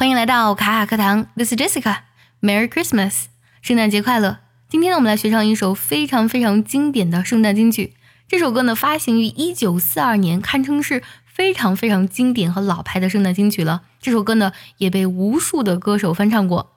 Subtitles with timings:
[0.00, 3.24] 欢迎来到卡卡课堂，This is Jessica，Merry Christmas，
[3.60, 4.38] 圣诞节快乐！
[4.66, 7.92] 今天呢，我们来学唱一首非常非常经典的圣诞金曲。
[8.26, 13.82] 这首歌呢，发行于一九四二年，堪称是非常非常经典和老牌的圣诞金曲了。
[14.00, 16.72] 这首歌呢，也被无数的歌手翻唱过。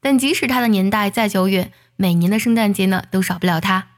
[0.00, 3.88] 但即使它的年代再久远，每年的圣诞节呢，都少不了它。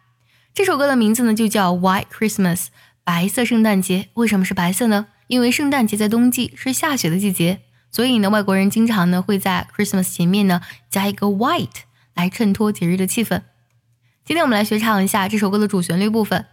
[0.53, 2.67] 这首歌的名字呢，就叫 White Christmas，
[3.05, 4.09] 白色圣诞节。
[4.15, 5.07] 为什么是白色呢？
[5.29, 7.61] 因为圣诞节在冬季，是下雪的季节。
[7.91, 11.69] 所以呢，外国人经常呢会在 Christmas 前面呢加一个 white
[12.15, 13.43] 来衬托节日的气氛。
[14.25, 16.47] 今天我们来学唱一下这首歌的主旋律部分。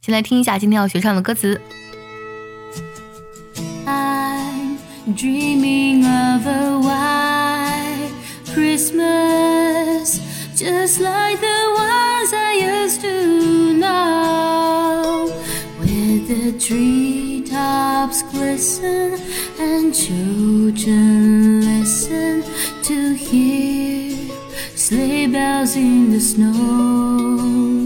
[0.00, 1.60] 先来听一下今天要学唱的歌词。
[3.86, 4.78] I'm
[5.16, 8.12] dreaming of a white
[8.54, 10.20] Christmas,
[10.54, 15.32] just like the ones I used to know,
[15.80, 16.52] with the
[17.58, 19.20] treetops glisten
[19.58, 22.42] and children listen
[22.82, 24.16] to hear
[24.76, 27.77] sleigh bells in the snow.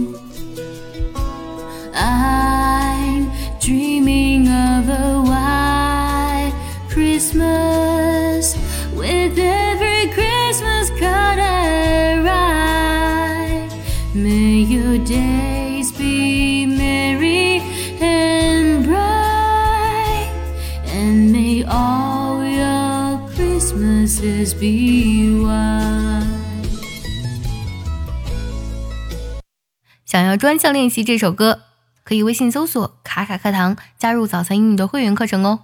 [24.22, 26.22] Christmases be why
[30.04, 31.62] 想要专项练习这首歌，
[32.04, 35.62] 可以微信搜索“卡卡课堂”，加入早餐英语的会员课程哦。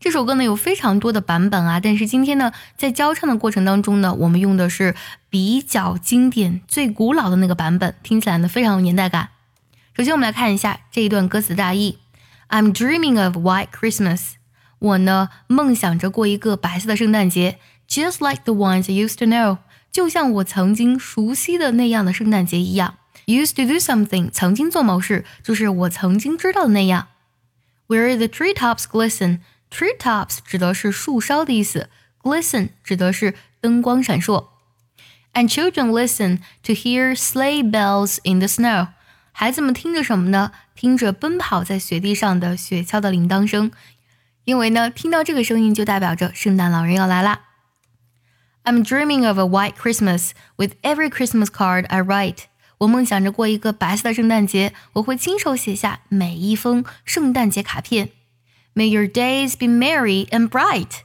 [0.00, 4.96] 这首歌呢有非常多的版本啊，但是今天呢在教唱的过程当中呢，我们用的是
[5.30, 9.28] 比较经典、最古老的那个版本，听起来呢非常有年代感。
[9.96, 11.98] 首先我们来看一下这一段歌词大意
[12.48, 14.32] ：I'm dreaming of white Christmas，
[14.82, 19.58] 我呢梦想着过一个白色的圣诞节，just like the ones I used to know，
[19.92, 22.96] 就像我曾经熟悉的那样的圣诞节一样。
[23.26, 27.06] Used to do something，曾经做某事，就是我曾经知道的那样。
[27.86, 31.88] Where the treetops glisten，treetops 指的是树梢的意思
[32.20, 34.48] ，glisten 指的是灯光闪烁。
[35.34, 38.88] And children listen to hear sleigh bells in the snow。
[39.30, 40.50] 孩子们听着什么呢？
[40.74, 43.70] 听着奔跑在雪地上的雪橇的铃铛声，
[44.44, 47.40] 因为呢，听到这个声音就代表着圣诞老人要来啦。
[48.64, 52.44] I'm dreaming of a white Christmas with every Christmas card I write。
[52.78, 58.10] 我梦想着过一个白色的圣诞节，我会亲手写下每一封圣诞节卡片。
[58.74, 61.02] May your days be merry and bright，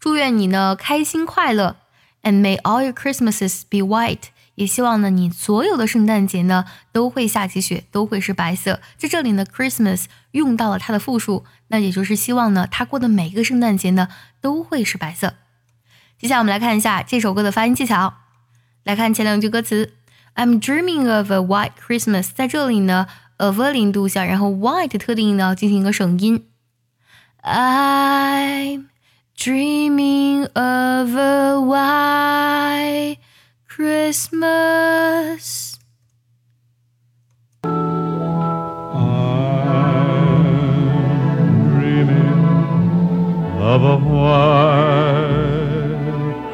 [0.00, 1.76] 祝愿你呢开心快乐。
[2.22, 8.80] And may all your Christmases be white，也希望呢你所有的圣诞节呢都会下起雪，都会是白色。
[8.96, 14.08] 在这里呢，Christmas 用到了它的复数，那也就是希望呢他过的每一个圣诞节呢
[14.40, 15.34] 都会是白色。
[16.18, 18.14] 接下来我们来看一下这首歌的发音技巧，
[18.84, 19.94] 来看前两句歌词。
[20.34, 26.46] I'm dreaming of a white Christmas，在这里呢，of 零度下，然后 white 特定呢进行一个省音。
[27.42, 28.86] I'm
[29.36, 33.18] dreaming of a white
[33.74, 35.44] Christmas。
[37.64, 37.72] I'm
[41.72, 42.36] dreaming
[43.62, 44.92] of a white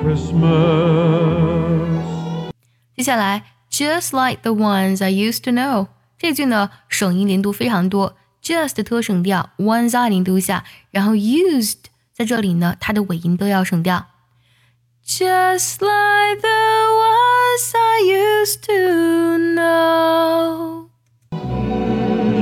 [0.01, 0.93] Christmas.
[2.97, 10.63] 接下来，just like the ones I used to know，这句呢省音连读非常多，just 特省掉，ones I 零度下，
[10.93, 14.07] 然后 used 在这里呢它的尾音都要省掉。
[15.08, 20.90] Just like the ones I used to know。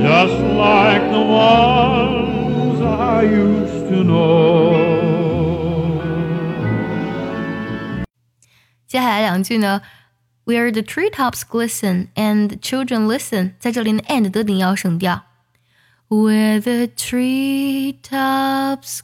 [0.02, 4.92] Just like the ones I used to know.
[8.86, 9.82] 接下来两句呢，
[10.44, 15.22] Where the treetops glisten and the children listen，在这里呢 and 的顶要省掉。
[16.08, 17.80] Where the treetops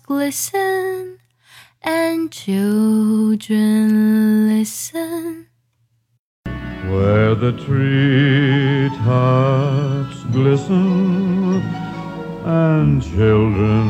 [0.07, 1.19] glisten
[1.83, 3.89] and children
[4.49, 5.47] listen。
[6.89, 8.95] Where the treetops
[10.33, 11.63] glisten
[12.45, 13.89] and children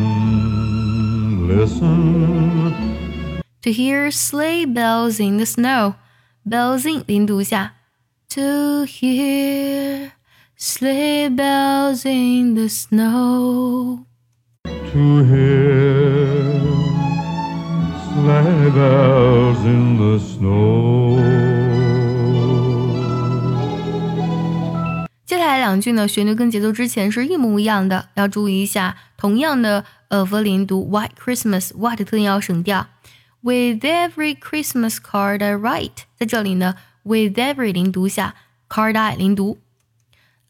[1.47, 2.75] listen
[3.63, 5.95] To hear sleigh bells in the snow,
[6.45, 7.75] bells in 零读下。
[8.31, 10.13] To hear
[10.57, 14.09] sleigh bells in the snow。
[14.93, 16.02] to hear
[18.23, 21.19] sleigh bells in the snow.
[25.25, 28.97] 接下来两句呢，旋律跟节奏之前是一模一样的，要注意一下。
[29.17, 32.87] 同样的，呃，佛林读 White Christmas，White 特定要省掉。
[33.41, 38.35] With every Christmas card I write，在这里呢，with every 零读下，
[38.69, 39.59] card I 零读。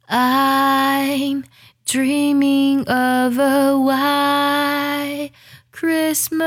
[0.09, 1.45] I'm
[1.87, 5.33] dreaming of a white
[5.74, 6.44] Christmas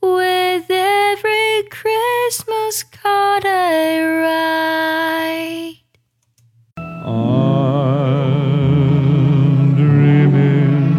[0.00, 5.80] with every Christmas card I write.
[6.76, 7.34] I'm
[9.74, 10.94] dreaming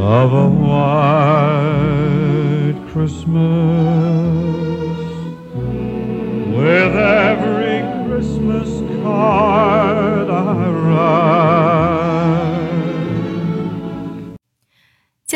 [0.00, 1.58] of a white
[2.92, 3.34] Christmas
[6.54, 6.94] with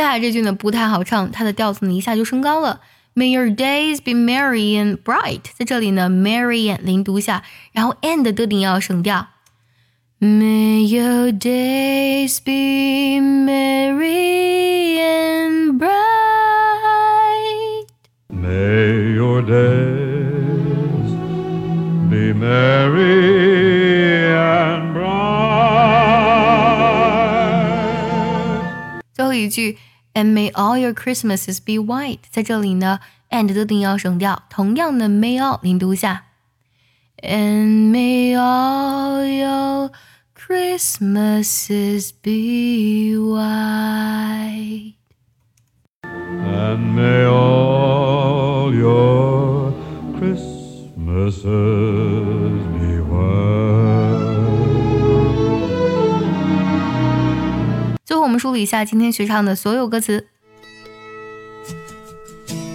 [0.07, 2.81] 下这句呢不太好唱，它的调子呢一下就升高了。
[3.15, 7.43] May your days be merry and bright，在这里呢，merry and 零读下，
[7.73, 9.29] 然后 and 的顶要省掉。
[10.21, 16.06] May your days be merry and bright。
[30.16, 33.00] ，And may all your Christmases be white，在这里呢，
[33.30, 36.24] and 的顶要省掉，同样的 may all 零读下。
[37.18, 39.92] And may all your
[40.36, 44.96] Christmases be white。
[46.04, 49.74] And may all your
[50.18, 50.62] Christmases
[58.36, 60.28] 们梳理一下今天学唱的所有歌词。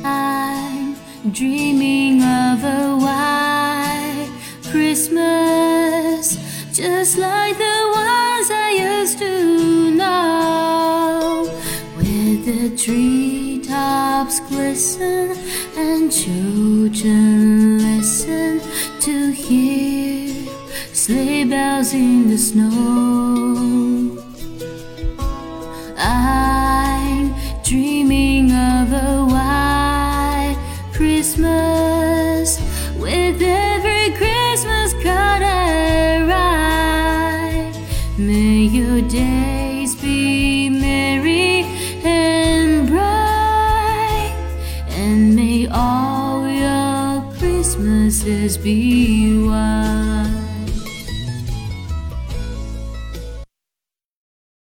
[0.03, 0.95] I'm
[1.33, 4.31] dreaming of a white
[4.71, 6.39] Christmas,
[6.73, 8.71] just like the ones I
[9.03, 11.49] used to know,
[11.97, 15.37] with the treetops glisten
[15.77, 18.61] and children listen
[19.01, 20.33] to hear
[20.93, 23.40] sleigh bells in the snow.